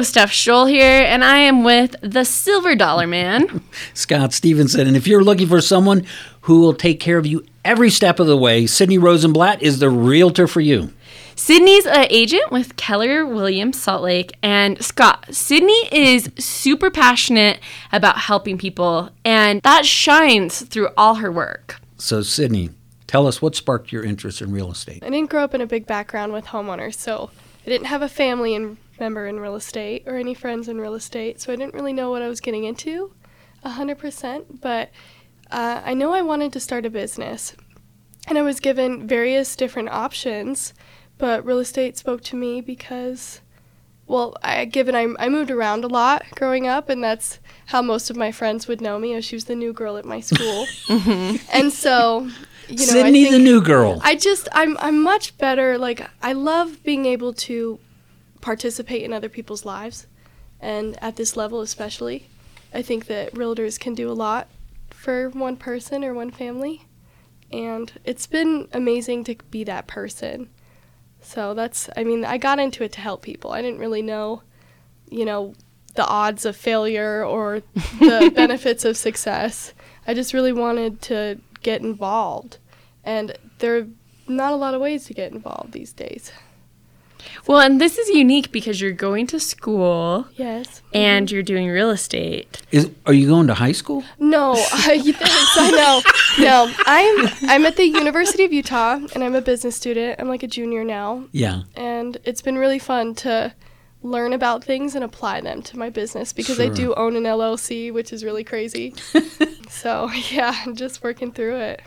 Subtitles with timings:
[0.00, 3.62] Hello, Steph Scholl here, and I am with the Silver Dollar Man.
[3.92, 4.86] Scott Stevenson.
[4.86, 6.06] And if you're looking for someone
[6.40, 9.90] who will take care of you every step of the way, Sydney Rosenblatt is the
[9.90, 10.94] realtor for you.
[11.36, 14.32] Sydney's an agent with Keller Williams Salt Lake.
[14.42, 17.60] And Scott, Sydney is super passionate
[17.92, 21.78] about helping people, and that shines through all her work.
[21.98, 22.70] So, Sydney,
[23.06, 25.04] tell us what sparked your interest in real estate.
[25.04, 27.28] I didn't grow up in a big background with homeowners, so
[27.66, 30.94] I didn't have a family and member in real estate or any friends in real
[30.94, 33.12] estate, so I didn't really know what I was getting into
[33.64, 34.60] 100%.
[34.60, 34.90] But
[35.50, 37.54] uh, I know I wanted to start a business,
[38.28, 40.74] and I was given various different options,
[41.18, 43.40] but real estate spoke to me because.
[44.06, 48.10] Well, I given I, I moved around a lot growing up, and that's how most
[48.10, 49.14] of my friends would know me.
[49.14, 50.66] As she was the new girl at my school,
[51.52, 52.28] and so
[52.70, 54.00] you know, I Sydney, the new girl.
[54.02, 57.78] I just I'm I'm much better like I love being able to
[58.40, 60.06] participate in other people's lives
[60.60, 62.28] and at this level especially.
[62.72, 64.48] I think that realtors can do a lot
[64.90, 66.86] for one person or one family
[67.52, 70.48] and it's been amazing to be that person.
[71.20, 73.52] So that's I mean I got into it to help people.
[73.52, 74.42] I didn't really know
[75.08, 75.54] you know
[75.94, 77.62] the odds of failure or
[77.98, 79.74] the benefits of success.
[80.06, 82.58] I just really wanted to get involved.
[83.04, 83.86] And there are
[84.28, 86.32] not a lot of ways to get involved these days.
[87.46, 90.82] Well, and this is unique because you're going to school Yes.
[90.94, 92.60] and you're doing real estate.
[92.70, 94.04] Is, are you going to high school?
[94.18, 96.44] No, I, thanks, I know.
[96.44, 100.20] No, I'm I'm at the University of Utah and I'm a business student.
[100.20, 101.62] I'm like a junior now, Yeah.
[101.74, 103.54] and it's been really fun to
[104.02, 107.92] learn about things and apply them to my business because I do own an LLC,
[107.92, 108.94] which is really crazy.
[109.68, 111.82] so yeah, I'm just working through it.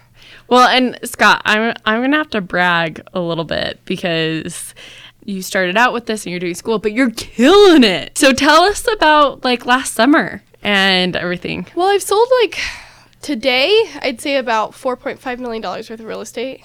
[0.47, 4.73] Well, and Scott, I'm I'm gonna have to brag a little bit because
[5.25, 8.17] you started out with this and you're doing school, but you're killing it.
[8.17, 11.67] So tell us about like last summer and everything.
[11.75, 12.59] Well, I've sold like
[13.21, 16.61] today, I'd say about four point five million dollars worth of real estate,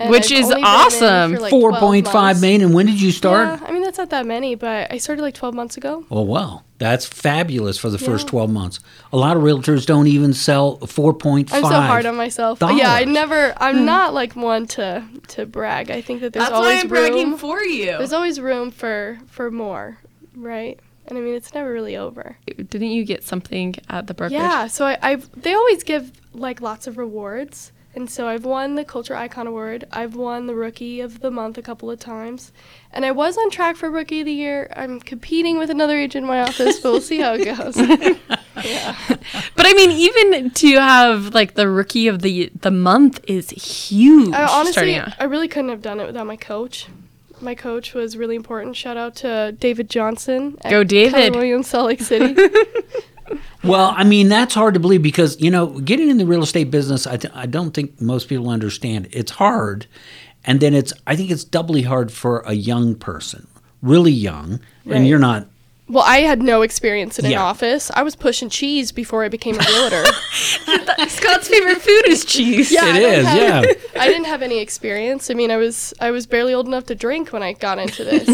[0.00, 1.34] And Which I've is only been in awesome.
[1.34, 2.40] for, like, Four 12 point five months.
[2.40, 2.62] million.
[2.62, 3.60] And when did you start?
[3.60, 6.06] Yeah, I mean that's not that many, but I started like twelve months ago.
[6.10, 8.80] Oh wow, that's fabulous for the first twelve months.
[9.12, 11.64] A lot of realtors don't even sell four point five.
[11.64, 12.60] I'm so hard on myself.
[12.60, 13.52] But yeah, I never.
[13.58, 13.84] I'm hmm.
[13.84, 15.90] not like one to to brag.
[15.90, 17.36] I think that there's always room.
[17.36, 17.98] for you.
[17.98, 19.98] There's always room for for more,
[20.34, 20.80] right?
[21.10, 22.36] And I mean, it's never really over.
[22.46, 24.40] Didn't you get something at the brokerage?
[24.40, 24.68] Yeah.
[24.68, 28.84] So I, I've they always give like lots of rewards, and so I've won the
[28.84, 29.84] Culture Icon Award.
[29.90, 32.52] I've won the Rookie of the Month a couple of times,
[32.92, 34.72] and I was on track for Rookie of the Year.
[34.76, 37.76] I'm competing with another agent in my office, but we'll see how it goes.
[38.64, 38.96] yeah.
[39.08, 44.32] But I mean, even to have like the rookie of the the month is huge.
[44.34, 44.98] I honestly.
[44.98, 46.86] I really couldn't have done it without my coach.
[47.40, 48.76] My coach was really important.
[48.76, 50.58] Shout out to David Johnson.
[50.60, 51.12] at Go, David.
[51.12, 52.34] Keller Williams, Salt Lake City.
[53.62, 56.70] Well, I mean that's hard to believe because you know getting in the real estate
[56.70, 59.08] business, I, th- I don't think most people understand.
[59.12, 59.86] It's hard,
[60.44, 63.46] and then it's I think it's doubly hard for a young person,
[63.82, 64.96] really young, Right.
[64.96, 65.46] and you're not.
[65.88, 67.42] well, I had no experience in an Yeah.
[67.42, 67.90] office.
[67.94, 70.04] I was pushing cheese before I became a realtor.
[71.08, 72.70] Scott's favorite food is cheese.
[72.72, 73.72] Yeah, It I is, have- yeah.
[74.00, 75.30] I didn't have any experience.
[75.30, 78.04] I mean, I was I was barely old enough to drink when I got into
[78.04, 78.26] this.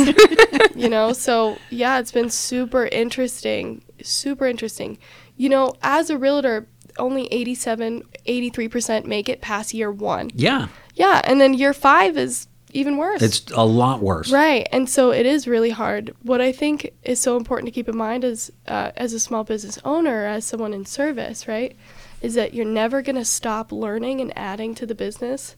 [0.76, 4.98] you know, so yeah, it's been super interesting, super interesting.
[5.36, 6.68] You know, as a realtor,
[6.98, 10.30] only 87, 83% make it past year 1.
[10.34, 13.22] Yeah, Yeah, and then year 5 is even worse.
[13.22, 14.30] it's a lot worse.
[14.32, 16.14] Right, and so it is really hard.
[16.22, 19.44] What I think is so important to keep in mind is, uh, as a small
[19.44, 21.76] business owner, as someone in service, right,
[22.22, 25.54] is that you're never going to stop learning and adding to the business.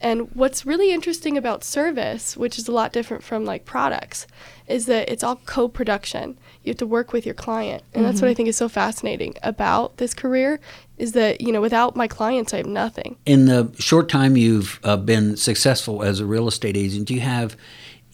[0.00, 4.26] And what's really interesting about service, which is a lot different from like products,
[4.66, 6.38] is that it's all co-production.
[6.62, 9.34] You have to work with your client, and that's what I think is so fascinating
[9.42, 10.60] about this career.
[10.96, 13.16] Is that you know without my clients, I have nothing.
[13.26, 17.20] In the short time you've uh, been successful as a real estate agent, do you
[17.20, 17.56] have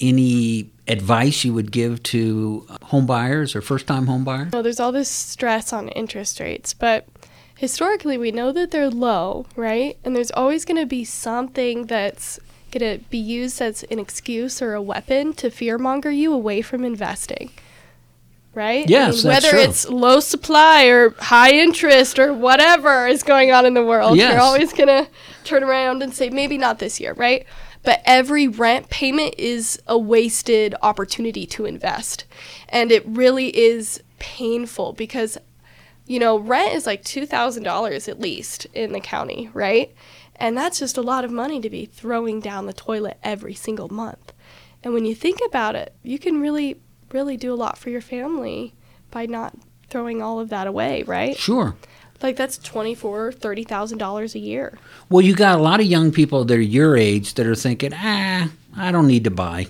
[0.00, 4.52] any advice you would give to home buyers or first time home buyers?
[4.52, 7.06] know, there's all this stress on interest rates, but
[7.56, 9.96] historically we know that they're low, right?
[10.04, 12.38] And there's always going to be something that's
[12.70, 16.84] going to be used as an excuse or a weapon to fearmonger you away from
[16.84, 17.50] investing.
[18.54, 18.88] Right?
[18.88, 19.60] Yes, that's whether true.
[19.68, 24.32] it's low supply or high interest or whatever is going on in the world, Yes.
[24.32, 25.08] you're always going to
[25.44, 27.44] turn around and say, maybe not this year, right?
[27.82, 32.24] But every rent payment is a wasted opportunity to invest.
[32.70, 35.36] And it really is painful because,
[36.06, 39.94] you know, rent is like $2,000 at least in the county, right?
[40.36, 43.88] And that's just a lot of money to be throwing down the toilet every single
[43.88, 44.32] month.
[44.82, 46.80] And when you think about it, you can really
[47.12, 48.74] really do a lot for your family
[49.10, 49.54] by not
[49.88, 51.36] throwing all of that away, right?
[51.36, 51.76] Sure.
[52.22, 54.78] Like that's twenty four, thirty thousand dollars a year.
[55.10, 57.92] Well, you got a lot of young people that are your age that are thinking,
[57.94, 59.68] ah, I don't need to buy.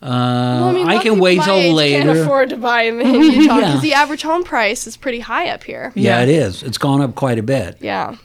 [0.00, 2.04] Uh, Well, I, a lot of can wait till age later.
[2.04, 3.80] Can't afford to buy in in Utah because Yeah.
[3.80, 5.92] the average home price is pretty high up here.
[5.94, 6.22] yeah, Yeah.
[6.22, 6.62] it is.
[6.62, 7.76] It's gone up quite a bit.
[7.80, 8.16] Yeah.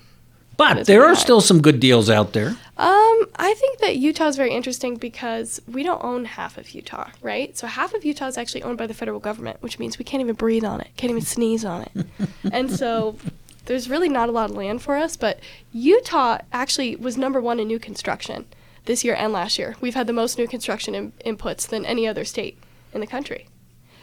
[0.56, 1.22] But there are high.
[1.22, 2.50] still some good deals out there.
[2.78, 7.10] Um, I think that Utah is very interesting because we don't own half of Utah,
[7.24, 7.58] right?
[7.58, 10.22] So half of Utah is actually owned by the federal government, which means we can't
[10.22, 12.06] even breathe on it, can't even sneeze on it.
[12.52, 13.16] and so
[13.66, 15.40] there's really not a lot of land for us, but
[15.72, 18.46] Utah actually was number one in new construction
[18.86, 19.76] this year and last year.
[19.82, 22.58] We've had the most new construction in- inputs than any other state
[22.94, 23.48] in the country.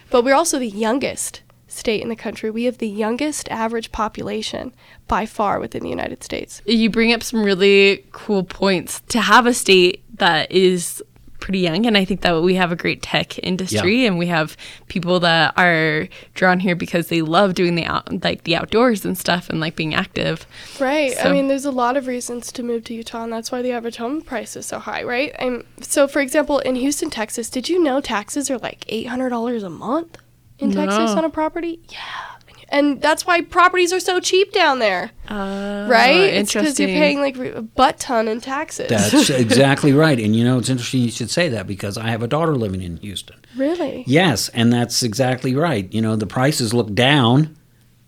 [0.09, 2.51] But we're also the youngest state in the country.
[2.51, 4.73] We have the youngest average population
[5.07, 6.61] by far within the United States.
[6.65, 11.01] You bring up some really cool points to have a state that is
[11.41, 14.55] pretty young and I think that we have a great tech industry and we have
[14.87, 19.17] people that are drawn here because they love doing the out, like the outdoors and
[19.17, 20.45] stuff and like being active.
[20.79, 21.13] Right.
[21.23, 23.71] I mean, there's a lot of reasons to move to Utah, and that's why the
[23.71, 25.35] average home price is so high, right?
[25.37, 29.29] And so, for example, in Houston, Texas, did you know taxes are like eight hundred
[29.29, 30.17] dollars a month
[30.59, 31.79] in Texas on a property?
[31.89, 32.30] Yeah.
[32.71, 36.15] And that's why properties are so cheap down there, Uh, right?
[36.33, 38.87] It's because you're paying like a butt ton in taxes.
[38.87, 40.17] That's exactly right.
[40.17, 42.81] And you know, it's interesting you should say that because I have a daughter living
[42.81, 43.37] in Houston.
[43.57, 45.93] really Yes, and that's exactly right.
[45.93, 47.57] You know, the prices look down,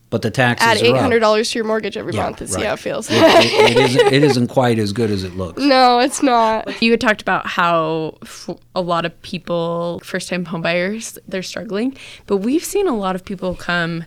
[0.09, 1.01] but the taxes add are eight up.
[1.01, 3.09] hundred dollars to your mortgage every Yeah, month and see how it feels.
[3.11, 5.61] It, it, it, isn't, it isn't quite as good as it looks.
[5.75, 6.81] no, it's not.
[6.81, 11.97] You had talked about how f- a lot of people, first time homebuyers, they're struggling.
[12.27, 14.05] But we've seen a lot of people come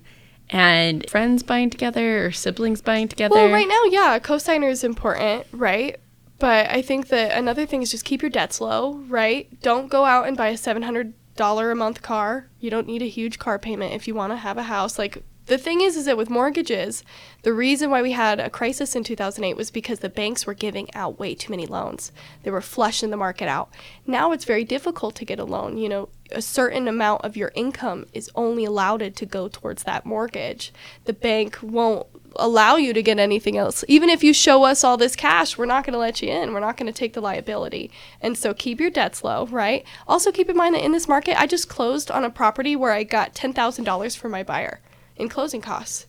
[0.50, 3.34] and friends buying together or siblings buying together.
[3.34, 5.98] Well, right now, yeah, cosigner is important, right?
[6.38, 9.48] But I think that another thing is just keep your debts low, right?
[9.62, 12.48] Don't go out and buy a seven hundred dollar a month car.
[12.60, 14.98] You don't need a huge car payment if you want to have a house.
[14.98, 17.04] Like the thing is, is that with mortgages,
[17.42, 20.92] the reason why we had a crisis in 2008 was because the banks were giving
[20.94, 22.10] out way too many loans.
[22.42, 23.70] They were flushing the market out.
[24.06, 25.78] Now it's very difficult to get a loan.
[25.78, 30.04] You know, a certain amount of your income is only allowed to go towards that
[30.04, 30.72] mortgage.
[31.04, 32.06] The bank won't
[32.38, 33.82] allow you to get anything else.
[33.88, 36.52] Even if you show us all this cash, we're not going to let you in.
[36.52, 37.90] We're not going to take the liability.
[38.20, 39.84] And so keep your debts low, right?
[40.06, 42.92] Also keep in mind that in this market, I just closed on a property where
[42.92, 44.80] I got $10,000 for my buyer
[45.16, 46.06] in closing costs.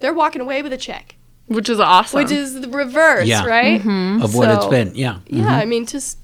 [0.00, 1.16] They're walking away with a check,
[1.46, 2.22] which is awesome.
[2.22, 3.44] which is the reverse, Yeah.
[3.44, 3.80] right?
[3.80, 4.22] Mm-hmm.
[4.22, 5.20] Of what it's been, yeah.
[5.26, 5.48] Yeah, mm-hmm.
[5.48, 6.18] I mean, just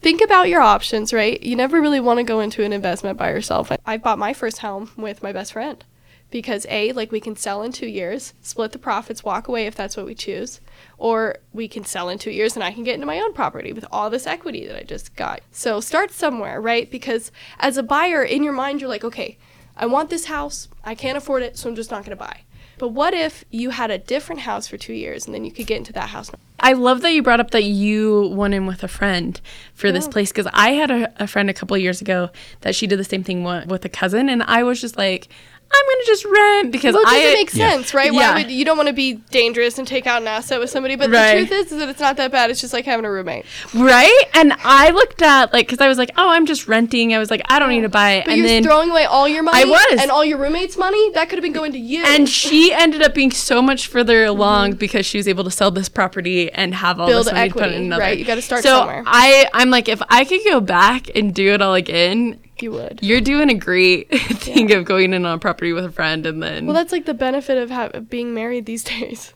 [0.00, 1.42] think about your options, right?
[1.42, 3.72] You never really want to go into an investment by yourself.
[3.84, 5.84] I- bought my first home with my best friend
[6.30, 9.74] because A, like we can sell in two years, split the profits, walk away if
[9.74, 10.60] that's what we choose,
[10.98, 13.72] or we can sell in two years and I can get into my own property
[13.72, 15.40] with all this equity that I just got.
[15.50, 16.90] So start somewhere, right?
[16.90, 19.38] Because as a buyer, in your mind, you're like, okay,
[19.76, 22.40] I want this house, I can't afford it, so I'm just not going to buy.
[22.78, 25.66] But what if you had a different house for two years and then you could
[25.66, 26.30] get into that house?
[26.58, 29.40] I love that you brought up that you went in with a friend
[29.74, 32.30] for this place because I had a, a friend a couple of years ago
[32.62, 35.28] that she did the same thing with a cousin, and I was just like,
[35.68, 37.70] I'm gonna just rent because Well, it doesn't I make Yeah.
[37.70, 38.12] sense, right?
[38.12, 38.32] Yeah.
[38.34, 40.96] Why would you don't want to be dangerous and take out an asset with somebody?
[40.96, 41.40] But Right.
[41.40, 42.50] the truth is, is that it's not that bad.
[42.50, 43.44] It's just like having a roommate.
[43.74, 47.14] right, and I looked at like because I was like, oh, I'm just renting.
[47.14, 48.24] I was like, I don't need to buy, it.
[48.24, 49.60] But and you're then throwing away all your money.
[49.62, 50.00] I was.
[50.00, 51.10] and all your roommates' money.
[51.10, 52.04] That could have been going to you.
[52.06, 55.70] and she ended up being so much further along because she was able to sell
[55.70, 57.12] this property and have all Mm-hmm.
[57.12, 58.02] Build this money to put in equity, another.
[58.02, 59.02] right, you gotta start so somewhere.
[59.06, 63.00] I, I'm like, if I could go back and do it all again, you would.
[63.02, 64.08] you're doing a great
[64.38, 67.04] thing of going in on a property with a friend and then Well, that's like
[67.06, 69.32] the benefit of, ha- of being married these days.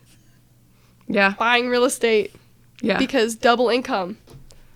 [1.08, 2.34] yeah, Buying real estate
[2.82, 2.98] yeah.
[2.98, 4.18] because double income,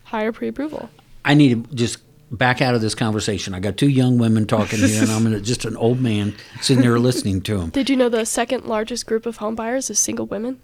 [0.05, 0.91] higher pre-approval.
[1.25, 1.99] I need to just
[2.31, 3.55] back out of this conversation.
[3.55, 6.99] I got two young women talking here, and I'm just an old man sitting there
[6.99, 7.71] listening to them.
[7.71, 10.61] Did you know the second largest group of home buyers is single women?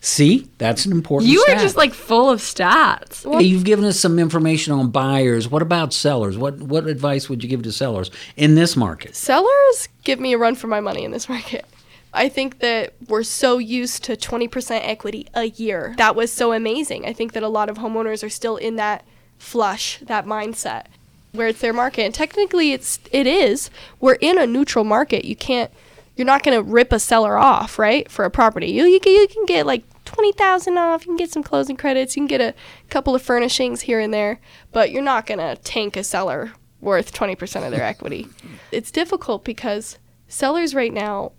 [0.00, 1.30] See, that's an important.
[1.30, 3.24] you are just like full of stats.
[3.30, 5.48] Hey, you've given us some information on buyers.
[5.48, 6.38] What about sellers?
[6.38, 9.16] What what advice would you give to sellers in this market?
[9.16, 11.64] Sellers give me a run for my money in this market.
[12.12, 15.94] I think that we're so used to 20% equity a year.
[15.98, 17.04] That was so amazing.
[17.04, 19.04] I think that a lot of homeowners are still in that
[19.38, 20.86] flush, that mindset
[21.32, 22.02] where it's their market.
[22.04, 23.70] And technically it's it is.
[24.00, 25.24] We're in a neutral market.
[25.24, 25.70] You can't
[26.16, 28.10] you're not going to rip a seller off, right?
[28.10, 28.68] For a property.
[28.68, 31.02] You you can, you can get like 20,000 off.
[31.02, 32.16] You can get some closing credits.
[32.16, 32.54] You can get a
[32.88, 34.40] couple of furnishings here and there,
[34.72, 38.28] but you're not going to tank a seller worth 20% of their equity.
[38.72, 41.32] It's difficult because sellers right now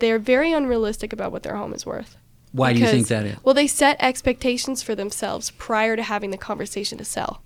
[0.00, 2.16] they're very unrealistic about what their home is worth.
[2.52, 3.36] Why do you think that is?
[3.44, 7.42] Well, they set expectations for themselves prior to having the conversation to sell.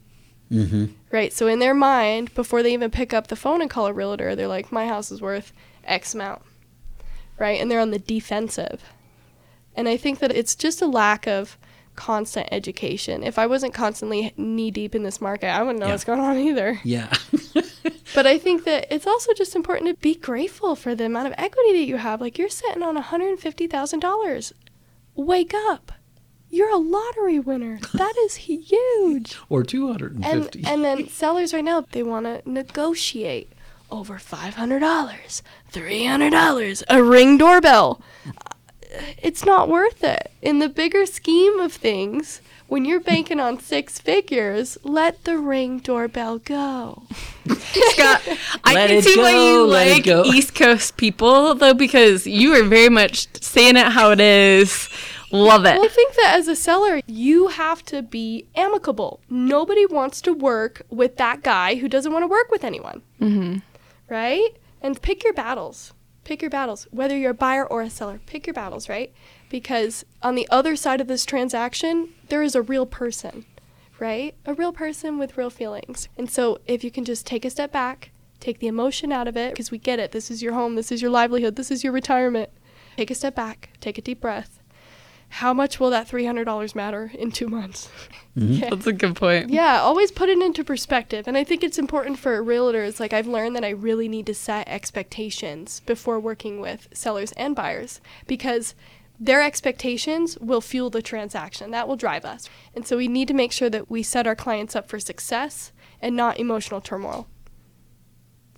[0.51, 0.87] Mm-hmm.
[1.11, 1.33] Right.
[1.33, 4.37] So in their mind, before they even pick up the phone and call a realtor,
[4.37, 5.53] they're like, my house is worth
[5.85, 6.43] X amount.
[7.43, 7.61] Right.
[7.61, 8.83] And they're on the defensive.
[9.75, 11.59] And I think that it's just a lack of
[11.97, 13.23] constant education.
[13.23, 15.93] If I wasn't constantly knee deep in this market, I wouldn't know Yeah.
[15.93, 16.81] what's going on either.
[16.85, 17.13] Yeah.
[18.15, 21.35] But I think that it's also just important to be grateful for the amount of
[21.39, 22.21] equity that you have.
[22.21, 24.53] Like you're sitting on $150,000.
[25.15, 25.93] Wake up.
[26.51, 27.81] You're a lottery winner.
[27.95, 29.39] That is huge.
[29.49, 30.59] or 250.
[30.61, 33.51] And and then sellers right now they want to negotiate
[33.93, 38.01] over five hundred dollars, three hundred dollars, a ring doorbell.
[38.27, 38.33] Uh,
[39.23, 42.41] It's not worth it in the bigger scheme of things.
[42.69, 47.03] When you're banking on six figures, let the ring doorbell go.
[47.47, 48.23] Scott,
[48.65, 50.27] I Let can it see why you let like.
[50.35, 54.89] East Coast people though, because you are very much saying it how it is.
[55.31, 55.77] Love it.
[55.77, 59.21] Well, I think that as a seller, you have to be amicable.
[59.31, 63.01] Nobody wants to work with that guy who doesn't want to work with anyone.
[63.21, 63.59] Mm-hmm.
[64.13, 64.59] Right?
[64.83, 65.95] And pick your battles.
[66.23, 66.87] Pick your battles.
[66.91, 69.11] Whether you're a buyer or a seller, pick your battles, right?
[69.49, 73.47] Because on the other side of this transaction, there is a real person,
[73.99, 74.35] right?
[74.45, 76.11] A real person with real feelings.
[76.19, 79.37] And so if you can just take a step back, take the emotion out of
[79.39, 80.13] it, because we get it.
[80.13, 82.51] This is your home, this is your livelihood, this is your retirement.
[82.99, 84.62] Take a step back, take a deep breath
[85.33, 87.89] how much will that $300 matter in two months?
[87.89, 88.13] Mm-hmm.
[88.35, 88.71] Yeah.
[88.71, 89.51] That's a good point.
[89.51, 91.29] Yeah, always put it into perspective.
[91.29, 92.99] And I think it's important for realtors.
[92.99, 97.55] Like, I've learned that I really need to set expectations before working with sellers and
[97.55, 98.75] buyers because
[99.21, 101.73] their expectations will fuel the transaction.
[101.73, 102.49] That will drive us.
[102.75, 105.71] And so we need to make sure that we set our clients up for success
[106.01, 107.27] and not emotional turmoil.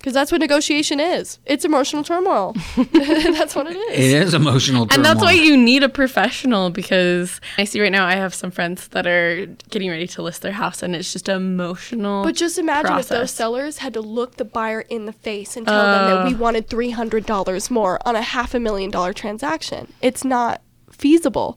[0.05, 2.53] Because that's what negotiation is it's emotional turmoil.
[2.93, 3.99] that's what it is.
[3.99, 8.05] it is emotional And that's why you need a professional because I see right now
[8.07, 11.31] I have some friends that are getting ready to list their house and it's just
[11.31, 12.23] emotional.
[12.23, 15.67] But just imagine if those sellers had to look the buyer in the face and
[15.67, 16.39] tell them that we oh.
[16.39, 19.91] wanted three hundred dollars more on a half a million dollar transaction.
[20.03, 21.57] It's not feasible.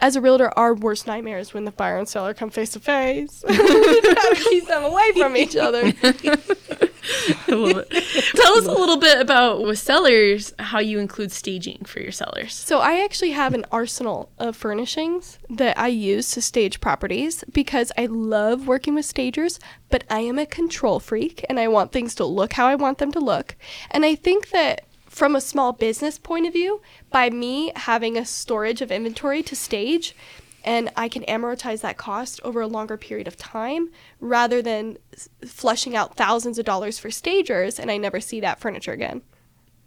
[0.00, 2.80] As a realtor, our worst nightmare is when the buyer and seller come face to
[2.80, 3.44] face.
[3.48, 5.92] We try to keep them away from each other.
[7.48, 8.34] I love it.
[8.36, 12.52] Tell us a little bit about with sellers how you include staging for your sellers.
[12.54, 17.90] So I actually have an arsenal of furnishings that I use to stage properties because
[17.96, 22.14] I love working with stagers, but I am a control freak and I want things
[22.16, 23.56] to look how I want them to look.
[23.90, 24.84] And I think that
[25.18, 29.56] from a small business point of view, by me having a storage of inventory to
[29.56, 30.14] stage,
[30.64, 34.98] and I can amortize that cost over a longer period of time rather than
[35.44, 39.22] flushing out thousands of dollars for stagers and I never see that furniture again.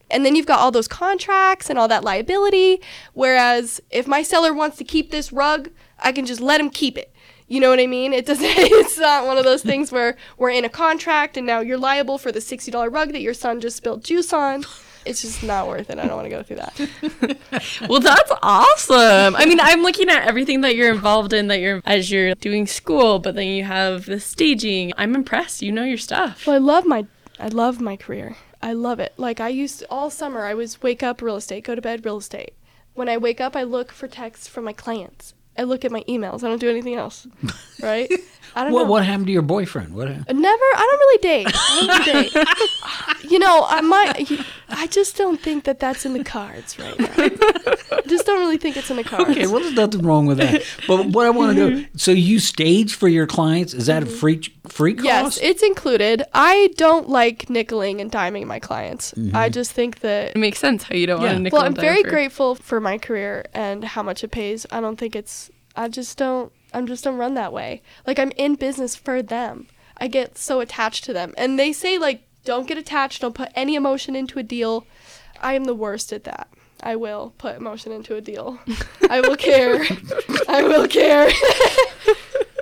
[0.09, 2.81] And then you've got all those contracts and all that liability.
[3.13, 5.69] Whereas if my seller wants to keep this rug,
[5.99, 7.13] I can just let him keep it.
[7.47, 8.11] You know what I mean?
[8.11, 8.45] It doesn't.
[8.47, 12.17] It's not one of those things where we're in a contract and now you're liable
[12.17, 14.65] for the sixty dollar rug that your son just spilled juice on.
[15.05, 15.97] It's just not worth it.
[15.97, 17.37] I don't want to go through that.
[17.89, 19.35] Well, that's awesome.
[19.35, 22.67] I mean, I'm looking at everything that you're involved in that you're as you're doing
[22.67, 24.93] school, but then you have the staging.
[24.97, 25.61] I'm impressed.
[25.61, 26.45] You know your stuff.
[26.47, 27.05] Well, I love my
[27.39, 28.35] I love my career.
[28.61, 29.13] I love it.
[29.17, 32.05] Like I used to, all summer I was wake up real estate, go to bed
[32.05, 32.53] real estate.
[32.93, 35.33] When I wake up, I look for texts from my clients.
[35.57, 36.43] I look at my emails.
[36.43, 37.27] I don't do anything else.
[37.81, 38.11] Right?
[38.55, 38.91] I don't What, know.
[38.91, 39.95] what happened to your boyfriend?
[39.95, 40.39] What happened?
[40.39, 40.63] Never.
[40.63, 41.47] I don't really date.
[41.51, 43.31] I don't really date.
[43.31, 44.45] you know, I might.
[44.69, 47.07] I just don't think that that's in the cards right now.
[47.17, 49.31] I just don't really think it's in the cards.
[49.31, 50.63] Okay, well, there's nothing wrong with that.
[50.87, 53.73] But what I want to know, so you stage for your clients?
[53.73, 54.15] Is that a mm-hmm.
[54.15, 54.37] free
[54.67, 55.05] free cost?
[55.05, 56.23] Yes, it's included.
[56.33, 59.13] I don't like nickeling and diming my clients.
[59.13, 59.35] Mm-hmm.
[59.35, 61.27] I just think that It makes sense how you don't Yeah.
[61.27, 64.23] want to nickel Well, I'm and very for- grateful for my career and how much
[64.23, 64.65] it pays.
[64.71, 65.49] I don't think it's.
[65.75, 66.51] I just don't.
[66.73, 67.81] I'm just don't run that way.
[68.07, 69.67] Like I'm in business for them.
[69.97, 73.21] I get so attached to them, and they say like, don't get attached.
[73.21, 74.85] Don't put any emotion into a deal.
[75.41, 76.47] I am the worst at that.
[76.83, 78.57] I will put emotion into a deal.
[79.09, 79.83] I will care.
[80.49, 81.29] I will care.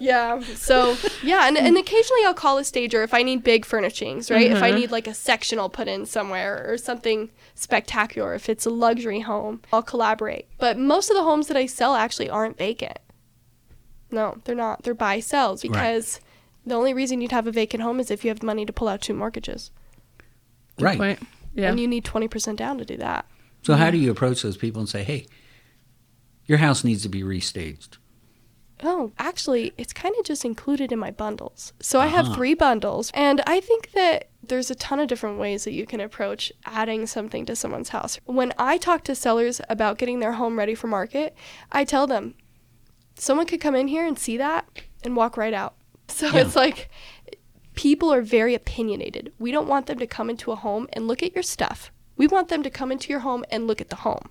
[0.01, 0.39] yeah.
[0.56, 4.51] So yeah, and, and occasionally I'll call a stager if I need big furnishings, right?
[4.51, 4.79] If I mm-hmm.
[4.79, 8.34] need like a sectional put in somewhere or something spectacular.
[8.34, 10.48] If it's a luxury home, I'll collaborate.
[10.58, 13.00] But most of the homes that I sell actually aren't vacant.
[14.12, 14.84] No, they're not.
[14.84, 16.20] They're buy sells because
[16.65, 18.88] the only reason you'd have a vacant home is if you have money to pull
[18.88, 19.72] out two mortgages.
[20.79, 20.98] right.
[20.98, 21.20] Point.
[21.53, 21.70] Yeah.
[21.70, 23.25] And you need 20% down to do that.
[23.63, 25.25] So how do you approach those people and say, "Hey,
[26.46, 27.98] your house needs to be restaged"?
[28.81, 31.74] Oh, actually, it's kind of just included in my bundles.
[31.81, 32.36] So I have Uh-huh.
[32.36, 36.00] three bundles, and I think that there's a ton of different ways that you can
[36.00, 38.19] approach adding something to someone's house.
[38.25, 41.36] When I talk to sellers about getting their home ready for market,
[41.71, 42.36] I tell them
[43.15, 44.65] someone could come in here and see that
[45.03, 45.75] and walk right out.
[46.07, 46.41] So Yeah.
[46.41, 46.89] it's like
[47.75, 49.31] people are very opinionated.
[49.39, 51.91] We don't want them to come into a home and look at your stuff.
[52.17, 54.29] We want them to come into your home and look at the home.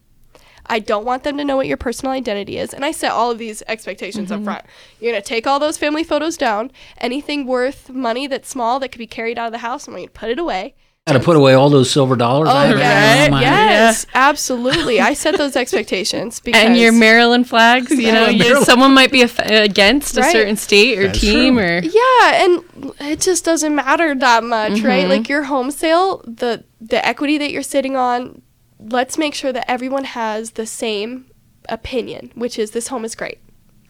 [0.67, 2.73] I don't want them to know what your personal identity is.
[2.75, 4.45] And I set all of these expectations up mm-hmm.
[4.45, 4.65] front.
[5.00, 6.71] You're going to take all those family photos down.
[6.99, 10.07] Anything worth money that's small that could be carried out of the house, I'm going
[10.07, 10.75] to put it away.
[11.07, 12.50] Got to put away all those silver dollars.
[12.50, 15.00] I Oh, have yes, hanging my- yes, absolutely.
[15.00, 19.23] I set those expectations because And your Maryland flags, you know, you, someone might be
[19.23, 20.33] af- against a Right.
[20.33, 21.65] certain state or That's team true.
[21.65, 25.00] or Yeah, and it just doesn't matter that much, right?
[25.00, 25.09] Mm-hmm.
[25.09, 28.43] Like your home sale, the the equity that you're sitting on,
[28.79, 31.27] let's make sure that everyone has the same
[31.69, 33.39] opinion, which is this home is great.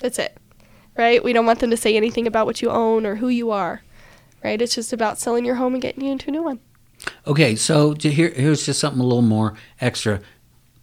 [0.01, 0.37] That's it.
[0.97, 1.23] Right?
[1.23, 3.83] We don't want them to say anything about what you own or who you are.
[4.43, 4.61] Right?
[4.61, 6.61] It's just about selling your home and getting you into a new one.
[7.27, 10.21] Okay, so to here, here's just something a little more extra.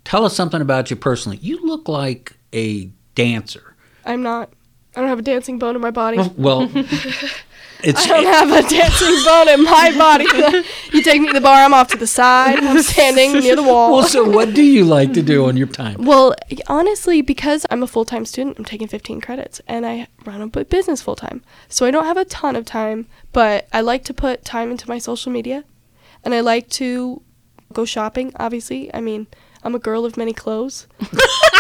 [0.05, 1.37] Tell us something about you personally.
[1.37, 3.75] You look like a dancer.
[4.05, 4.49] I'm not
[4.95, 6.17] I don't have a dancing bone in my body.
[6.37, 6.71] Well,
[7.85, 10.25] it's I don't have a dancing bone in my body.
[10.93, 12.63] you take me to the bar, I'm off to the side.
[12.63, 13.97] I'm standing near the wall.
[13.97, 14.07] well.
[14.07, 16.03] So, what do you like to do on your time?
[16.03, 16.33] Well,
[16.67, 20.47] honestly, because I'm a full time student, I'm taking 15 credits and I run a
[20.47, 21.43] business full time.
[21.69, 24.89] So I don't have a ton of time, but I like to put time into
[24.89, 25.63] my social media
[26.23, 27.21] and I like to
[27.73, 28.93] go shopping, obviously.
[28.93, 29.27] I mean,
[29.63, 30.87] I'm a girl of many clothes.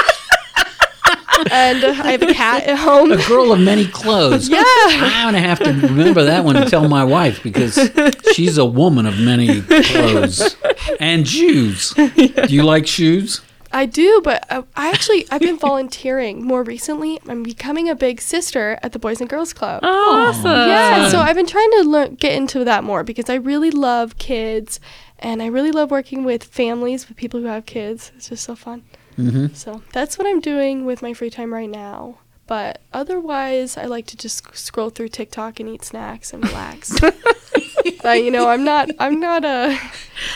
[1.51, 3.11] and uh, I have a cat at home.
[3.11, 4.49] A girl of many clothes.
[4.49, 4.63] Yeah.
[4.65, 7.91] I'm gonna have to remember that one to tell my wife because
[8.33, 10.55] she's a woman of many clothes
[10.99, 11.91] and shoes.
[11.91, 13.41] Do you like shoes?
[13.71, 17.19] I do, but uh, I actually I've been volunteering more recently.
[17.27, 19.81] I'm becoming a big sister at the Boys and Girls Club.
[19.83, 20.45] Oh, awesome.
[20.45, 24.17] Yeah, so I've been trying to learn, get into that more because I really love
[24.17, 24.79] kids
[25.19, 28.13] and I really love working with families, with people who have kids.
[28.15, 28.83] It's just so fun.
[29.17, 29.53] Mm-hmm.
[29.53, 32.19] So that's what I'm doing with my free time right now.
[32.47, 36.99] But otherwise, I like to just scroll through TikTok and eat snacks and relax.
[38.03, 38.89] but you know, I'm not.
[38.99, 39.79] I'm not a.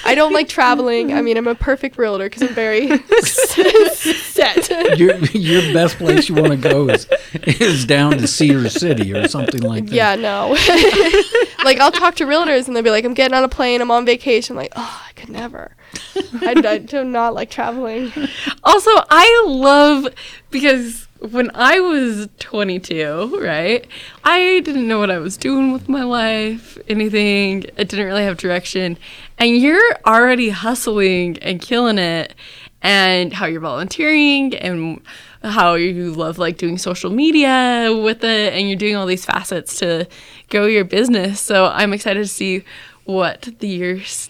[0.06, 1.14] I don't like traveling.
[1.14, 4.70] I mean, I'm a perfect realtor because I'm very set.
[4.98, 7.08] Your your best place you want to go is
[7.44, 9.94] is down to Cedar City or something like that.
[9.94, 10.50] Yeah, no.
[11.64, 13.82] like I'll talk to realtors and they'll be like, "I'm getting on a plane.
[13.82, 15.76] I'm on vacation." I'm like, oh, I could never.
[16.42, 18.12] I, I do not like traveling.
[18.64, 20.08] Also, I love
[20.52, 23.86] because when I was 22, right,
[24.24, 27.66] I didn't know what I was doing with my life, anything.
[27.78, 28.98] I didn't really have direction.
[29.38, 32.36] And you're already hustling and killing it,
[32.82, 35.02] and how you're volunteering and
[35.44, 39.78] how you love like doing social media with it, and you're doing all these facets
[39.80, 40.08] to
[40.50, 41.42] grow your business.
[41.42, 42.64] So I'm excited to see
[43.04, 44.30] what the years.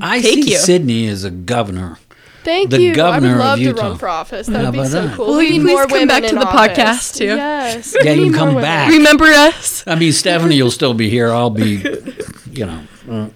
[0.00, 0.58] I Take see you.
[0.58, 1.98] Sydney as a governor.
[2.46, 2.92] Thank The you.
[2.92, 3.82] I governor would of love to Utah.
[3.88, 4.46] run for office.
[4.46, 5.16] That would be so that?
[5.16, 5.26] cool.
[5.26, 6.78] Will We you need please more come women back to in the office.
[6.78, 7.24] podcast, too?
[7.26, 7.94] Yes.
[8.02, 8.62] Yeah, you can come women.
[8.62, 8.90] back.
[8.90, 9.84] Remember us?
[9.86, 11.30] I mean, Stephanie you'll still be here.
[11.32, 11.82] I'll be,
[12.52, 13.28] you know, uh,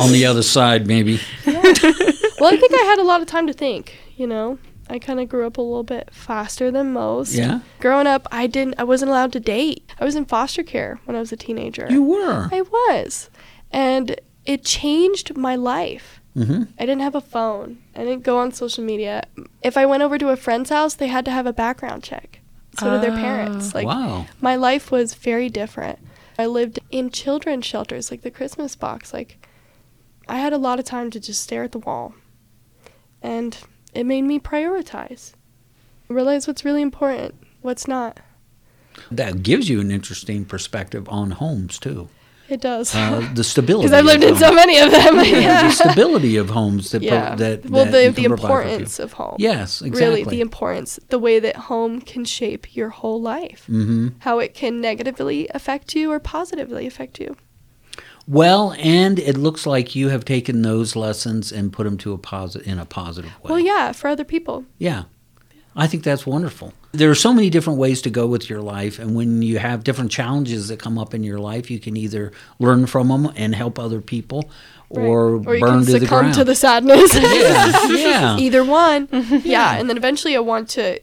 [0.00, 1.20] on the other side maybe.
[1.46, 3.98] Well, I think I had a lot of time to think.
[4.16, 7.32] You know, I kind of grew up a little bit faster than most.
[7.32, 8.74] Yeah, Growing up, I didn't.
[8.78, 9.90] I wasn't allowed to date.
[9.98, 11.86] I was in foster care when I was a teenager.
[11.90, 12.48] you were.
[12.52, 13.28] I was,
[13.72, 16.15] and it changed my life.
[16.36, 17.78] Hmm I didn't have a phone.
[17.94, 19.24] I didn't go on social media.
[19.62, 22.40] If I went over to a friend's house, they had to have a background check.
[22.78, 23.74] So did their parents.
[23.74, 24.26] Like wow.
[24.40, 25.98] my life was very different.
[26.38, 29.14] I lived in children's shelters, like the Christmas box.
[29.14, 29.46] Like
[30.28, 32.14] I had a lot of time to just stare at the wall,
[33.22, 33.56] and
[33.94, 35.32] it made me prioritize.
[36.08, 38.20] Realize what's really important, what's not.
[39.10, 42.08] That gives you an interesting perspective on homes too.
[42.48, 42.94] It does.
[42.94, 43.88] Uh, the stability.
[43.88, 45.16] Because I've lived in so many of them.
[45.16, 45.62] Yeah, yeah.
[45.68, 48.98] the stability of homes that pro- that well, that the the can provide for importance
[48.98, 49.36] of home.
[49.38, 50.22] Yes, exactly.
[50.22, 54.54] Really, the importance, the way that home can shape your whole life, hmm how it
[54.54, 57.36] can negatively affect you or positively affect you.
[58.28, 62.18] Well, and it looks like you have taken those lessons and put them to a
[62.18, 63.50] posit- in a positive way.
[63.50, 64.64] Well, yeah, for other people.
[64.78, 65.04] Yeah.
[65.76, 66.72] I think that's wonderful.
[66.92, 69.84] There are so many different ways to go with your life, and when you have
[69.84, 73.54] different challenges that come up in your life, you can either learn from them and
[73.54, 74.48] help other people,
[74.88, 75.46] or, Right.
[75.46, 76.34] or you burn can to the succumb ground.
[76.34, 77.14] to the sadness.
[77.20, 78.36] yeah, yeah.
[78.38, 79.08] Either one.
[79.44, 80.98] yeah, and then eventually I want to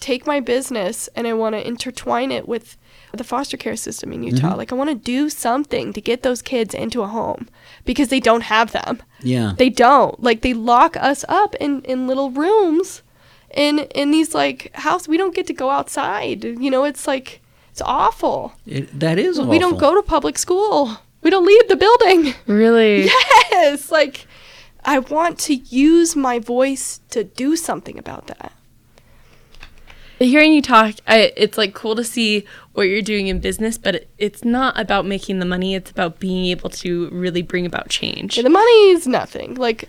[0.00, 2.76] take my business and I want to intertwine it with
[3.12, 4.48] the foster care system in Utah.
[4.48, 4.56] Mm-hmm.
[4.56, 7.48] Like I want to do something to get those kids into a home
[7.84, 9.02] because they don't have them.
[9.20, 9.52] yeah.
[9.58, 10.20] They don't.
[10.22, 13.02] Like they lock us up in in little rooms
[13.54, 16.44] in in these like house we don't get to go outside.
[16.44, 18.52] You know, it's like it's awful.
[18.66, 19.50] It, that is awful.
[19.50, 20.98] We don't go to public school.
[21.22, 22.34] We don't leave the building.
[22.46, 23.08] Really?
[23.50, 24.26] Yes, like
[24.84, 28.52] I want to use my voice to do something about that.
[30.18, 33.94] Hearing you talk, I, it's like cool to see what you're doing in business, but
[33.94, 35.74] it, it's not about making the money.
[35.74, 38.36] It's about being able to really bring about change.
[38.36, 39.54] Yeah, the money is nothing.
[39.54, 39.88] Like,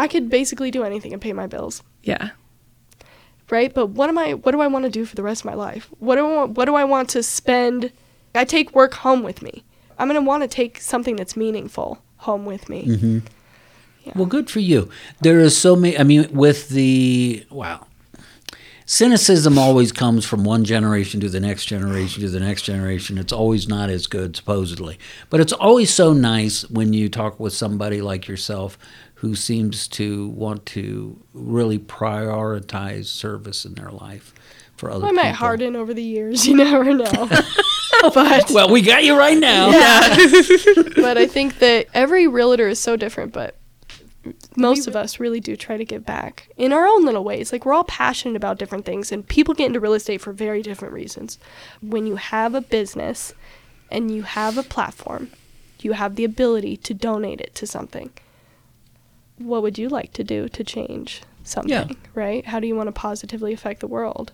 [0.00, 2.30] I could basically do anything and pay my bills, Yeah.
[3.50, 3.72] right?
[3.72, 4.34] But what am I?
[4.34, 5.88] What do I want to do for the rest of my life?
[5.98, 6.52] What do I want?
[6.56, 7.92] What do I want to spend?
[8.34, 9.64] I take work home with me.
[9.98, 12.86] I'm gonna want to take something that's meaningful home with me.
[12.86, 13.18] Mm-hmm.
[14.18, 14.88] Well, good for you.
[15.20, 15.98] There is so many.
[15.98, 17.86] I mean, with the wow,
[18.86, 23.18] cynicism always comes from one generation to the next generation to the next generation.
[23.18, 24.98] It's always not as good, supposedly.
[25.28, 28.78] But it's always so nice when you talk with somebody like yourself
[29.20, 34.32] who seems to want to really prioritize service in their life
[34.76, 35.24] for other I people.
[35.24, 36.46] might harden over the years.
[36.48, 37.28] You never know.
[38.14, 39.68] but Well, we got you right now.
[39.68, 40.16] Yeah.
[40.96, 43.56] but I think that every realtor is so different, but
[44.56, 47.52] most of us really do try to give back in our own little ways.
[47.52, 50.62] Like we're all passionate about different things and people get into real estate for very
[50.62, 51.38] different reasons.
[51.82, 53.34] When you have a business
[53.90, 55.30] and you have a platform,
[55.80, 58.10] you have the ability to donate it to something.
[59.40, 62.44] What would you like to do to change something, right?
[62.46, 64.32] How do you want to positively affect the world?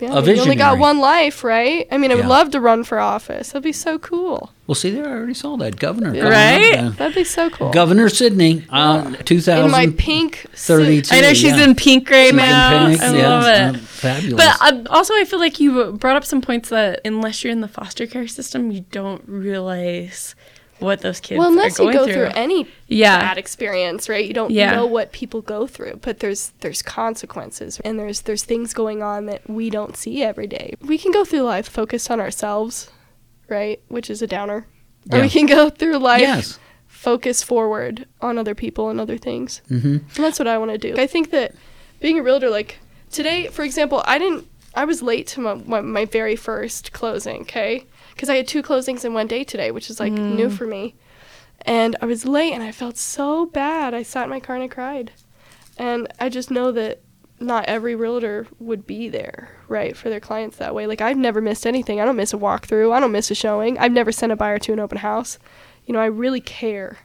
[0.00, 1.86] Yeah, A I mean, you only got one life, right?
[1.90, 2.28] I mean, I would Yeah.
[2.28, 3.50] love to run for office.
[3.52, 4.50] That'd be so cool.
[4.66, 6.10] Well, see there, I already saw that governor.
[6.16, 6.74] up, Right?
[6.78, 7.70] uh, That'd be so cool.
[7.70, 11.12] Governor Sydney, uh, two in my pink suit.
[11.12, 11.62] I know she's yeah.
[11.64, 12.88] in pink right She's now.
[12.88, 13.80] pink, I yeah, love uh, it.
[13.82, 14.44] fabulous.
[14.58, 17.60] But uh, also, I feel like you brought up some points that unless you're in
[17.60, 20.34] the foster care system, you don't realize
[20.80, 22.14] what those kids Well, unless you go through.
[22.14, 23.18] through any Yeah.
[23.20, 24.24] bad experience, right?
[24.24, 24.74] You don't Yeah.
[24.74, 29.26] know what people go through, but there's there's consequences and there's there's things going on
[29.26, 30.74] that we don't see every day.
[30.82, 32.90] We can go through life focused on ourselves,
[33.48, 33.80] right?
[33.88, 34.66] Which is a downer.
[35.12, 36.58] Or we can go through life yes.
[36.86, 39.60] focus forward on other people and other things.
[39.70, 39.86] Mm-hmm.
[39.96, 40.94] And that's what I want to do.
[41.00, 41.54] I think that
[42.00, 42.78] being a realtor, like
[43.12, 47.42] today, for example, I didn't, I was late to my, my, my very first closing,
[47.42, 47.84] okay?
[48.14, 50.56] Because I had two closings in one day today, which is like new mm.
[50.56, 50.94] for me.
[51.62, 53.94] And I was late and I felt so bad.
[53.94, 55.12] I sat in my car and I cried.
[55.76, 57.00] And I just know that
[57.40, 60.86] not every realtor would be there, right, for their clients that way.
[60.86, 62.00] Like, I've never missed anything.
[62.00, 63.78] I don't miss a walkthrough, I don't miss a showing.
[63.78, 65.38] I've never sent a buyer to an open house.
[65.84, 66.98] You know, I really care.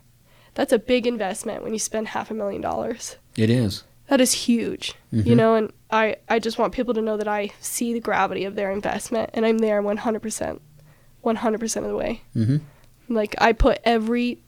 [0.53, 3.83] That's a big investment when you spend half a million dollars It is.
[4.07, 5.35] that is huge you mm-hmm.
[5.35, 8.55] know and I, I just want people to know that i see the gravity of
[8.55, 10.59] their investment and i'm there 100%
[11.23, 12.21] 100% of the way.
[12.35, 12.57] Mm-hmm.
[13.13, 14.39] like i put every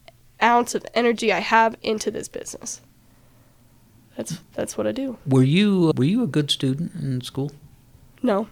[0.41, 2.81] ounce of energy i have into this business.
[4.17, 5.17] That's that's what i do.
[5.25, 7.51] Were you were you a good student in school?
[8.21, 8.47] no.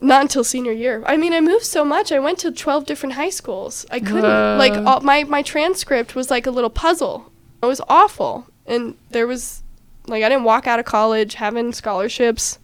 [0.00, 1.02] Not until senior year.
[1.06, 3.86] I mean i moved so much i went to 12 different high schools.
[3.90, 7.30] I couldn't like all, my, my transcript was like a little puzzle.
[7.62, 8.48] It was awful.
[8.66, 9.62] And there was
[10.08, 12.58] like i didn't walk out of college having scholarships.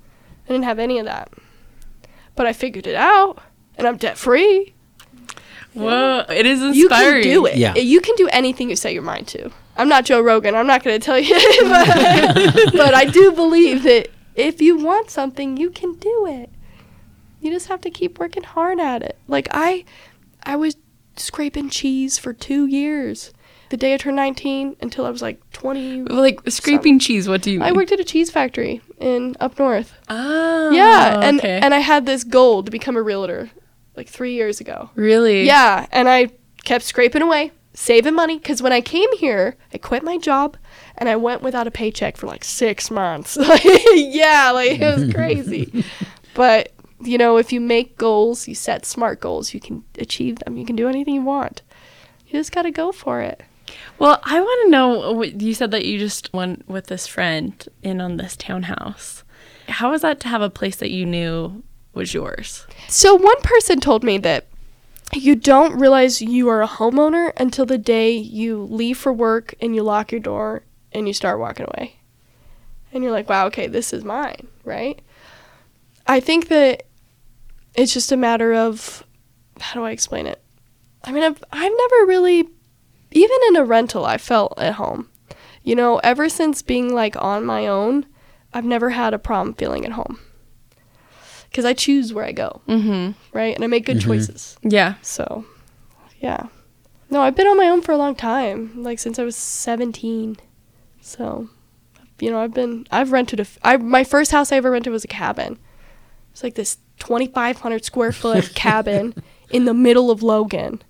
[0.46, 1.30] I didn't have any of that.
[2.34, 3.38] But i figured it out
[3.76, 4.74] and i'm debt free
[5.84, 7.16] Whoa, it is inspiring.
[7.16, 7.74] you can do it Yeah.
[7.76, 10.82] you can do anything you set your mind to i'm not joe rogan i'm not
[10.84, 11.34] going to tell you
[11.68, 16.50] but, but i do believe that if you want something you can do it
[17.40, 19.84] you just have to keep working hard at it like i
[20.42, 20.76] i was
[21.16, 23.32] scraping cheese for two years
[23.70, 27.28] the day i turned 19 until i was like 20 Like scraping cheese.
[27.28, 27.68] What do you mean?
[27.68, 31.60] i worked at a cheese factory in up north Oh, yeah and okay.
[31.62, 33.50] and i had this goal to become a realtor
[33.98, 36.30] like three years ago really, yeah, and I
[36.64, 38.38] kept scraping away, saving money.
[38.38, 40.56] Because when I came here, I quit my job
[40.96, 43.36] and I went without a paycheck for like six months.
[43.94, 45.84] yeah, like it was crazy.
[46.34, 50.56] but you know, if you make goals, you set smart goals, you can achieve them.
[50.56, 51.62] You can do anything you want.
[52.26, 53.42] You just got to go for it.
[53.98, 55.22] Well, I want to know.
[55.22, 59.24] You said that you just went with this friend in on this townhouse.
[59.68, 61.62] How was that to have a place that you knew
[61.94, 62.66] was yours?
[62.88, 64.46] So one person told me that
[65.14, 69.74] you don't realize you are a homeowner until the day you leave for work and
[69.74, 71.96] you lock your door and you start walking away.
[72.92, 75.00] And you're like, wow, okay, this is mine, right?
[76.06, 76.84] I think that
[77.74, 79.04] it's just a matter of
[79.60, 80.42] how do I explain it?
[81.04, 82.48] I mean, I've, I've never really,
[83.10, 85.08] even in a rental, I felt at home.
[85.62, 88.06] You know, ever since being like on my own,
[88.52, 90.18] I've never had a problem feeling at home.
[91.58, 93.18] Because I choose where I go Mm-hmm.
[93.36, 93.52] right?
[93.52, 94.02] And I make good Mhm.
[94.04, 94.56] choices.
[94.62, 94.94] Yeah.
[95.02, 95.44] So,
[96.20, 96.46] yeah.
[97.10, 100.36] No, I've been on my own for a long time, like since I was 17.
[101.00, 101.48] So,
[102.20, 104.92] you know, I've been I've rented a f- I my first house I ever rented
[104.92, 105.58] was a cabin.
[106.30, 109.14] It's like this 2500 square foot cabin
[109.50, 110.80] in the middle of Logan.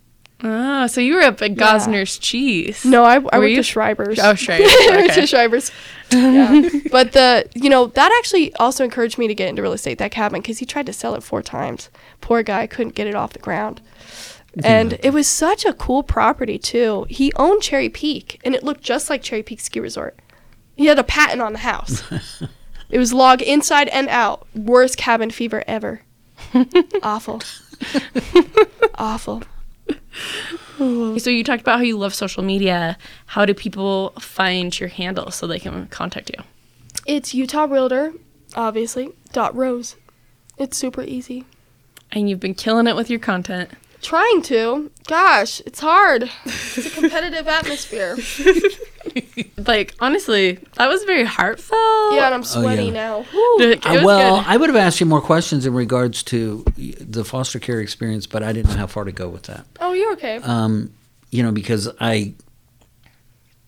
[0.42, 2.84] Oh, so you were up at Gossner's Cheese.
[2.84, 3.56] No, I, I Were went you?
[3.56, 4.20] to Schreiber's.
[4.20, 5.72] Oh, Schreiber's, I went to Schreiber's.
[6.12, 6.68] Yeah.
[6.92, 10.12] but the, you know, that actually also encouraged me to get into real estate, that
[10.12, 11.90] cabin, because he tried to sell it four times.
[12.20, 13.80] Poor guy couldn't get it off the ground.
[14.56, 14.64] Mm.
[14.64, 17.06] And it was such a cool property, too.
[17.08, 20.16] He owned Cherry Peak, and it looked just like Cherry Peak Ski Resort.
[20.76, 22.04] He had a patent on the house.
[22.90, 24.46] it was log inside and out.
[24.54, 26.02] Worst cabin fever ever.
[27.02, 27.42] Awful.
[28.94, 29.42] Awful.
[30.78, 32.96] So you talked about how you love social media.
[33.26, 36.44] How do people find your handle so they can contact you?
[37.06, 38.12] It's Utah Realtor,
[38.54, 39.96] obviously, dot rose.
[40.56, 41.44] It's super easy.
[42.12, 43.70] And you've been killing it with your content.
[44.02, 44.90] Trying to.
[45.06, 46.30] Gosh, it's hard.
[46.44, 48.16] It's a competitive atmosphere.
[49.66, 52.14] Like honestly, that was very heartfelt.
[52.14, 52.92] Yeah, and I'm sweaty yeah.
[52.92, 53.22] now.
[53.22, 53.56] Whew.
[53.60, 54.48] It Uh, well, good.
[54.48, 58.42] I would have asked you more questions in regards to the foster care experience, but
[58.42, 59.66] I didn't know how far to go with that.
[59.80, 60.36] Oh, you're okay.
[60.36, 60.92] Um,
[61.30, 62.34] you know, because I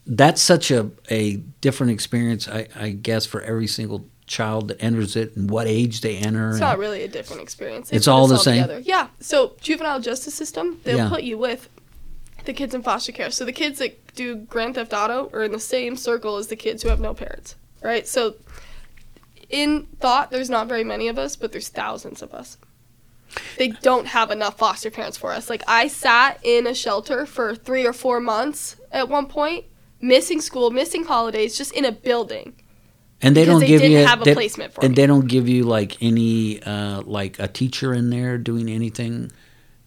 [0.07, 5.17] that's such a a different experience, I, I guess, for every single child that enters
[5.17, 6.51] it and what age they enter.
[6.51, 7.91] it's not really a different experience.
[7.91, 8.63] They It's all the same?
[8.63, 8.81] together.
[8.81, 9.09] Yeah.
[9.19, 11.09] So juvenile justice system, they'll Yeah.
[11.09, 11.69] put you with
[12.45, 13.31] the kids in foster care.
[13.33, 16.57] So the kids that do Grand Theft Auto are in the same circle as the
[16.57, 18.07] kids who have no parents, right?
[18.07, 18.35] So
[19.49, 22.57] in thought, there's not very many of us, but there's thousands of us.
[23.59, 25.51] They don't have enough foster parents for us.
[25.51, 29.65] Like I sat in a shelter for three or four months at one point,
[30.01, 32.55] missing school, missing holidays, just in a building.
[33.23, 34.95] And they don't they give didn't you have a they- placement for and me.
[34.97, 39.31] they don't give you like any uh, like a teacher in there doing anything.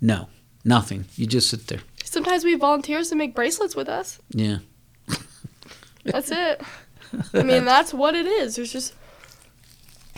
[0.01, 0.27] No,
[0.65, 1.05] nothing.
[1.15, 1.79] You just sit there.
[2.03, 4.19] Sometimes we have volunteers to make bracelets with us.
[4.29, 4.57] Yeah.
[6.05, 6.61] That's it.
[7.33, 8.55] I mean, that's what it is.
[8.55, 8.93] There's just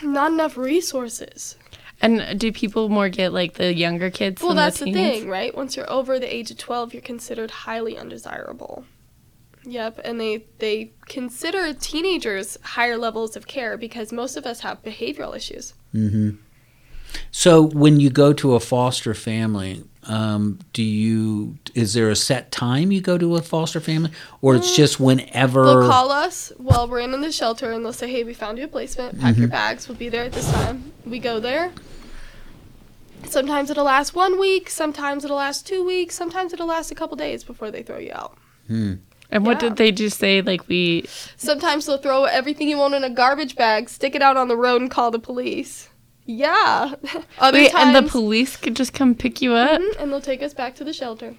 [0.02, 1.56] not enough resources.
[2.02, 4.42] And do people more get like the younger kids?
[4.42, 4.96] Well, than that's the teens?
[4.96, 5.54] thing, right?
[5.56, 8.84] Once you're over the age of 12, you're considered highly undesirable.
[9.68, 14.82] Yep, and they they consider teenagers higher levels of care because most of us have
[14.82, 15.74] behavioral issues.
[15.92, 16.36] Mm-hmm.
[17.30, 22.52] So when you go to a foster family, um, do you is there a set
[22.52, 25.64] time you go to a foster family, or it's just whenever?
[25.64, 28.64] They'll call us while we're in the shelter and they'll say, "Hey, we found you
[28.64, 29.20] a placement.
[29.20, 29.40] Pack Mm-hmm.
[29.42, 29.88] your bags.
[29.88, 31.72] We'll be there at this time." We go there.
[33.24, 34.70] Sometimes it'll last one week.
[34.70, 36.14] Sometimes it'll last two weeks.
[36.14, 38.36] Sometimes it'll last a couple days before they throw you out.
[38.68, 38.94] Hmm.
[39.30, 39.68] And what Yeah.
[39.70, 40.40] did they just say?
[40.42, 41.04] Like we
[41.36, 44.56] Sometimes they'll throw everything you own in a garbage bag, stick it out on the
[44.56, 45.88] road, and call the police.
[46.24, 46.94] Yeah.
[47.38, 49.80] Other wait, times, and the police could just come pick you up.
[49.80, 51.34] Mhm, and they'll take us back to the shelter.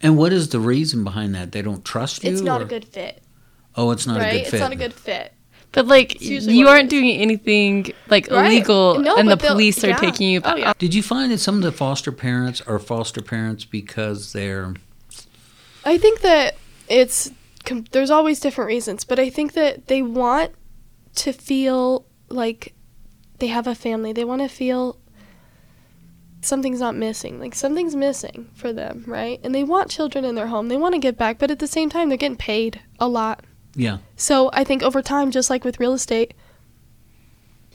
[0.00, 1.52] And what is the reason behind that?
[1.52, 2.30] They don't trust you.
[2.30, 3.22] It's not a good fit,
[3.74, 4.28] Oh, it's not right?
[4.28, 4.54] a good fit.
[4.54, 5.32] It's not a good fit.
[5.72, 8.46] But like you aren't doing anything like Right.
[8.46, 9.96] illegal, No, and the police are yeah.
[9.98, 10.72] taking you Oh, yeah.
[10.78, 14.72] Did you find that some of the foster parents are foster parents because they're
[15.84, 16.56] I think that
[16.88, 17.30] it's
[17.64, 20.52] com- there's always different reasons, but I think that they want
[21.16, 22.74] to feel like
[23.38, 24.12] they have a family.
[24.12, 24.98] They want to feel
[26.40, 27.40] something's not missing.
[27.40, 29.40] Like something's missing for them, right?
[29.42, 30.68] And they want children in their home.
[30.68, 33.44] They want to get back, but at the same time they're getting paid a lot.
[33.74, 33.98] yeah?
[34.16, 36.34] So I think over time just like with real estate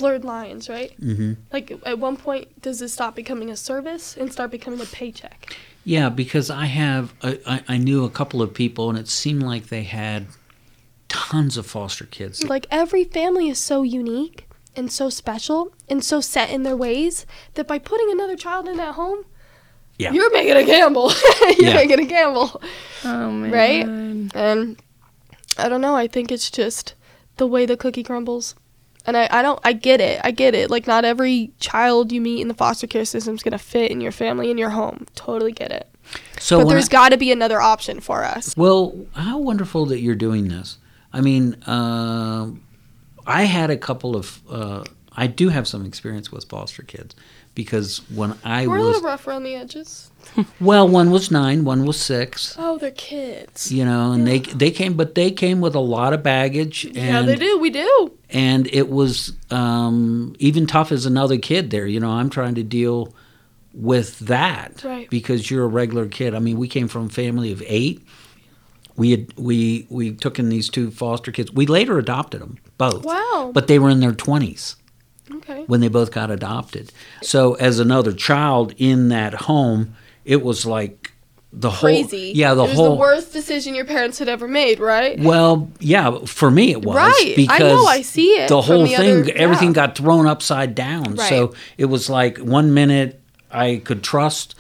[0.04, 0.92] blurred lines, right?
[1.00, 4.86] hmm Like at one point does it stop becoming a service and start becoming a
[4.86, 5.56] paycheck?
[5.86, 9.44] Yeah, because I have I, I, I knew a couple of people, and it seemed
[9.44, 10.28] like they had
[11.08, 12.44] tons of foster kids.
[12.44, 17.26] Like every family is so unique and so special and so set in their ways
[17.54, 19.24] that by putting another child in that home,
[20.00, 20.12] Yeah.
[20.12, 21.12] you're making a gamble.
[21.42, 21.76] you're Yeah.
[21.76, 22.62] making a gamble,
[23.06, 23.52] Oh man.
[23.52, 23.86] right?
[24.36, 24.82] And
[25.58, 25.96] I don't know.
[25.96, 26.96] I think it's just
[27.38, 28.56] the way the cookie crumbles.
[29.06, 30.22] And I, I don't I get it.
[30.24, 30.70] I get it.
[30.70, 34.02] Like not every child you meet in the foster care system is gonna fit in
[34.02, 35.06] your family in your home.
[35.16, 35.90] Totally get it.
[36.40, 38.56] So but there's got to be another option for us.
[38.58, 40.78] Well, how wonderful that you're doing this.
[41.12, 42.52] I mean, uh,
[43.26, 44.42] I had a couple of.
[44.50, 44.84] Uh,
[45.16, 47.16] I do have some experience with foster kids
[47.56, 50.10] because when I We're a was little rough around the edges.
[50.60, 52.56] well, one was nine, one was six.
[52.58, 53.72] Oh, they're kids.
[53.72, 56.96] You know, and they they came, but they came with a lot of baggage, and
[56.96, 57.58] yeah, they do.
[57.60, 58.12] We do.
[58.30, 61.86] and it was um, even tough as another kid there.
[61.86, 63.14] You know, I'm trying to deal
[63.74, 65.10] with that Right.
[65.10, 66.34] because you're a regular kid.
[66.36, 68.02] I mean, we came from a family of eight.
[68.96, 71.52] We had we we took in these two foster kids.
[71.52, 73.04] We later adopted them both.
[73.04, 73.52] Wow.
[73.54, 74.76] But they were in their twenties
[75.36, 75.64] Okay.
[75.68, 76.92] when they both got adopted.
[77.22, 81.12] So as another child in that home, it was like
[81.56, 82.28] the Crazy.
[82.30, 85.20] whole yeah the it was whole the worst decision your parents had ever made, right?
[85.20, 87.34] well, yeah, for me it was Right.
[87.36, 89.74] because I know, I see it The whole the thing, other- everything yeah.
[89.88, 91.18] got thrown upside down.
[91.20, 94.56] So it was like one minute I could trust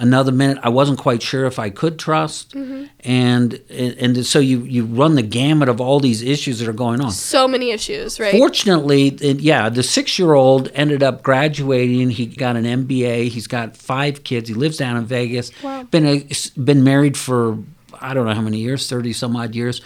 [0.00, 2.84] Another minute, I wasn't quite sure if I could trust, Mm-hmm.
[3.00, 7.00] and and so you you run the gamut of all these issues that are going
[7.00, 7.10] on.
[7.10, 8.30] So many issues, right?
[8.32, 12.10] Fortunately, it- yeah, the six-year-old ended up graduating.
[12.10, 13.28] He got an MBA.
[13.28, 14.48] He's got five kids.
[14.48, 15.50] He lives down in Vegas.
[15.62, 15.82] Wow.
[15.84, 17.58] Been a, been married for
[18.00, 19.80] I don't know how many years, thirty some odd years.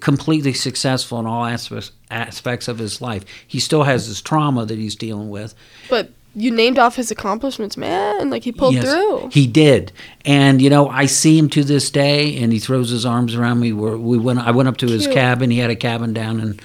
[0.00, 3.24] Completely successful in all aspects aspects of his life.
[3.46, 5.54] He still has his trauma that he's dealing with.
[5.88, 8.30] But you named off his accomplishments, man.
[8.30, 9.30] Like he pulled Yes, through.
[9.32, 9.92] He did,
[10.24, 13.60] and you know I see him to this day, and he throws his arms around
[13.60, 13.72] me.
[13.72, 15.50] Where we went, I went up to his cabin.
[15.50, 16.60] He had a cabin down in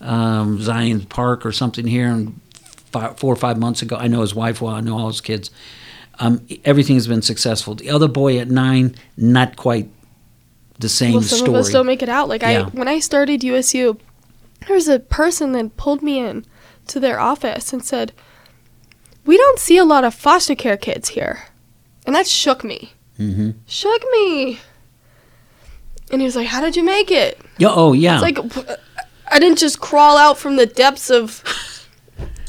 [0.00, 2.40] um, Zion Park or something here, and
[2.94, 4.74] five, four or five months ago, I know his wife well.
[4.74, 5.50] I know all his kids.
[6.20, 7.74] Um, everything has been successful.
[7.74, 9.88] The other boy at nine, not quite
[10.78, 11.50] the same well, some story.
[11.50, 12.28] of us don't make it out.
[12.28, 13.98] Like I, when I started USU,
[14.66, 16.44] there was a person that pulled me in
[16.88, 18.12] to their office and said,
[19.24, 21.44] "We don't see a lot of foster care kids here,"
[22.06, 22.92] and that shook me.
[23.16, 24.58] hmm Shook me.
[26.10, 28.14] And he was like, "How did you make it?" Yeah, oh yeah.
[28.14, 28.38] It's like
[29.30, 31.42] I didn't just crawl out from the depths of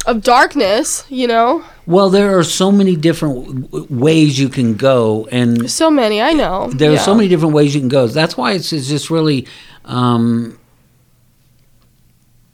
[0.06, 1.64] of darkness, you know.
[1.88, 6.32] well, there are so many different w- ways you can go, and So many, I
[6.34, 6.70] know.
[6.76, 8.06] there are so many different ways you can go.
[8.08, 9.48] That's why it's, it's just really
[9.86, 10.60] um,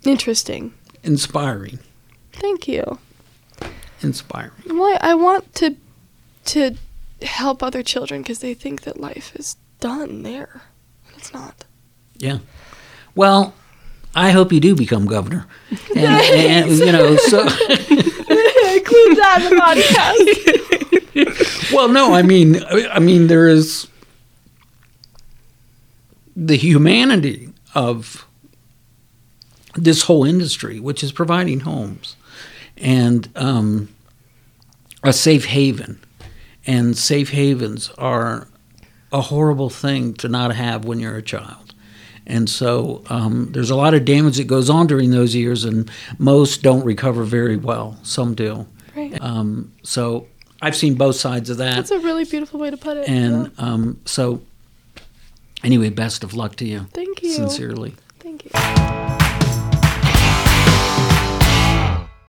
[0.04, 0.74] interesting.
[1.04, 1.80] inspiring.
[2.34, 3.00] Thank you.
[4.02, 4.52] Inspiring.
[4.68, 5.76] Well, I want to
[6.46, 6.76] to
[7.22, 10.62] help other children because they think that life is done there.
[11.08, 11.66] and It's not.
[12.18, 12.40] Yeah.
[13.16, 13.54] Well,
[14.16, 15.46] I hope you do become governor.
[15.96, 16.00] And,
[16.70, 17.48] and you know, so
[18.74, 19.62] Include that in the
[21.22, 21.74] podcast.
[21.74, 23.88] well, no, I mean, I mean, there is
[26.36, 28.26] the humanity of
[29.76, 32.16] this whole industry, which is providing homes
[32.82, 33.90] and um,
[35.04, 36.00] a safe haven.
[36.68, 38.48] And safe havens are
[39.12, 41.74] a horrible thing to not have when you're a child.
[42.28, 45.90] And so um, there's a lot of damage that goes on during those years, and
[46.20, 47.98] most don't recover very well.
[48.04, 48.68] Some do.
[48.96, 49.20] Right.
[49.22, 50.28] Um, so
[50.62, 51.76] I've seen both sides of that.
[51.76, 53.10] That's a really beautiful way to put it.
[53.10, 53.66] and yeah.
[53.66, 54.42] um, so,
[55.64, 56.82] anyway, best of luck to you.
[56.94, 57.32] Thank you.
[57.32, 57.96] Sincerely.